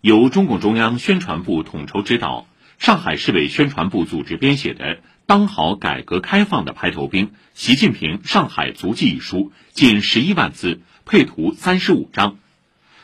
[0.00, 2.46] 由中共中央宣传部统筹指导，
[2.78, 12.38] 上海市委宣传部组织编写的《当好改革开放的排头兵：习近平上海足迹》一书，近十一万字，配图三十五张，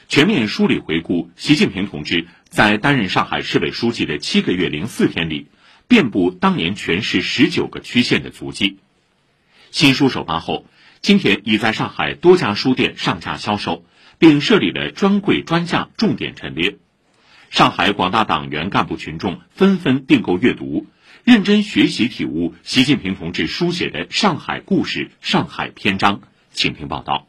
[0.09, 5.49] 全面梳理回顾习近平同志在担任上海市委书记的七个月零四天里，
[5.89, 8.79] 遍布当年全市十九个区县的足迹。
[9.71, 10.65] 新书首发后，
[11.03, 13.85] 今天已在上海多家书店上架销售，
[14.17, 16.79] 并设立了专柜专架，重点陈列。
[17.51, 20.87] 上海广大党员干部群众纷纷订购阅读，
[21.25, 26.21] 认真学习体悟习近平同志书写的上海故事、上海篇章。
[26.53, 27.27] 请听报道。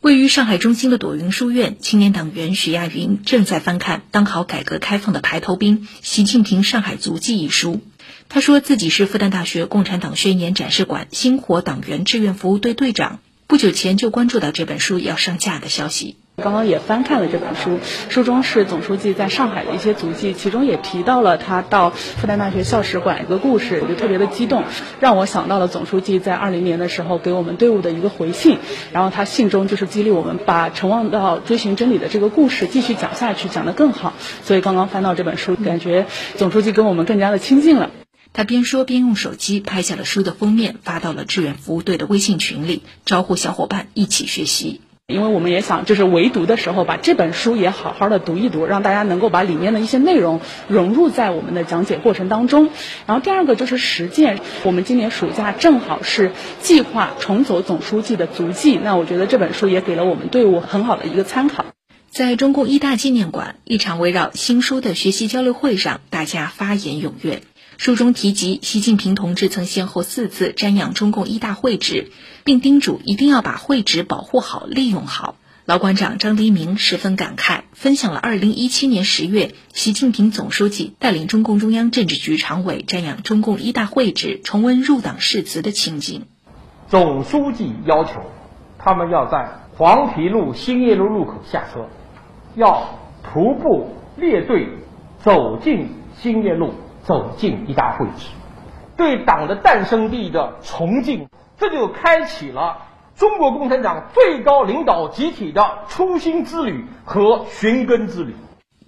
[0.00, 7.80] 位于上海中心的朵云书院，青年党员许亚云正在翻看《当好改革开放的排头兵：习近平上海足迹》一书。
[8.28, 16.16] 他说自己是复旦大学共产党宣言展示馆星火党员志愿服务队队长，不久前就关注到这本书要上架的消息。
[16.42, 24.64] 刚刚也翻看了这本书，书中是总书记在上海的一些足迹，其中也提到了他到复旦大学校史馆一个故事，就特别的激动，
[24.98, 28.58] 让我想到了总书记在二零年的时候给我们队伍的一个回信，
[28.92, 34.12] 然后他信中就是激励我们把陈望道追寻真理的这个故事继续讲下去，讲得更好。
[34.42, 37.90] 所以刚刚翻到这本书，感觉总书记跟我们更加的亲近了。
[38.32, 44.80] 他边说边用手机拍下了书的封面，发到了志愿服务队的微信群里，招呼小伙伴一起学习。
[45.06, 52.70] 因为我们也想，就是围读的时候，把这本书也好好的读一读，让大家能够把里面的一些内容融入在我们的讲解过程当中。
[53.06, 61.66] 然后第二个就是实践，我们今年暑假正好是计划重走总书记的足迹，那我觉得这本书也给了我们队伍很好的一个参考。
[62.14, 67.42] 在中共一大纪念馆，一场围绕新书的学习交流会上，大家发言踊跃。
[67.76, 72.12] 书中提及，习近平同志曾先后四次瞻仰中共一大会址，
[72.44, 75.34] 并叮嘱一定要把会址保护好、利用好。
[75.64, 86.26] 老馆长张黎明十分感慨，分享了2017年10月，习近平总书记带领中共中央政治局常委瞻仰中共一大会址，重温入党誓词的情景。
[86.88, 88.20] 总书记要求，
[88.78, 91.88] 他们要在黄陂路兴业路路口下车，
[92.54, 94.68] 要徒步列队
[95.22, 96.72] 走进兴业路。
[97.06, 98.28] 走进一大会址，
[98.96, 101.28] 对党的诞生地的崇敬，
[101.58, 102.78] 这就开启了
[103.14, 108.34] 中国共产党最高领导集体的初心之旅和寻根之旅。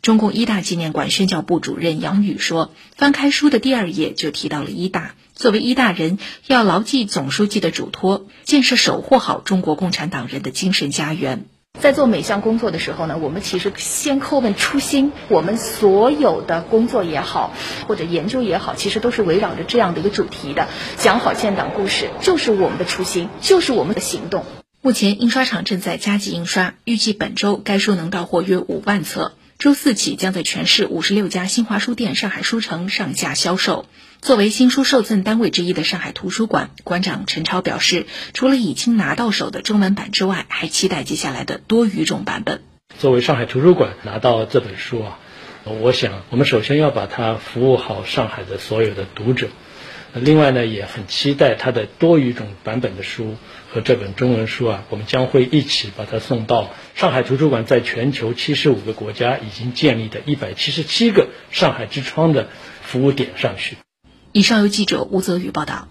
[0.00, 6.16] 中共一大纪念馆宣教部主任杨宇说：“翻开书的第二页就提到了一大，作为一大人，
[6.46, 11.44] 要牢记总书记的嘱托，建设守护好中国共产党人的精神家园。”
[11.78, 15.12] 在做每项工作的时候呢，我们其实先叩问初心。
[15.28, 17.52] 我们所有的工作也好，
[17.86, 20.68] 或者研究也好，其实都是围绕着这样的一个主题的。
[20.96, 24.44] 讲好建党故事，就是我们的初心，就是我们的行动。
[24.80, 29.32] 目前印刷厂正在加急印刷，预计本周该书能到货约五万册。
[29.58, 33.86] 周四起将在全市五十六家新华书店、上海书城上架销售。
[34.20, 42.60] 作为新书受赠单位之一的上海图书馆馆长陈超表示，除了已经拿到手的中文版之外，还期待接下来的多语种版本。
[42.98, 45.18] 作为上海图书馆拿到这本书啊，
[45.64, 49.48] 我想我们首先要把它服务好上海的所有的读者。
[50.20, 53.36] 另外呢，也很期待它的多语种版本的书
[53.70, 62.48] 和这本中文书啊，我们将会一起把它送到上海图书馆在全球七十五个国家已经建立的一百七十七个上海之窗的
[62.82, 63.76] 服务点上去。
[64.32, 65.88] 以上由记者吴泽宇报道。